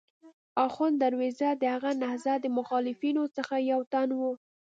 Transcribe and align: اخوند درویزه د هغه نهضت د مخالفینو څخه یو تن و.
اخوند 0.65 0.95
درویزه 1.01 1.49
د 1.61 1.63
هغه 1.73 1.91
نهضت 2.03 2.39
د 2.41 2.45
مخالفینو 2.57 3.23
څخه 3.37 3.55
یو 3.71 3.81
تن 3.93 4.07
و. 4.19 4.21